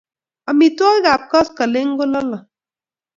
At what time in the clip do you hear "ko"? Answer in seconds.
1.99-2.05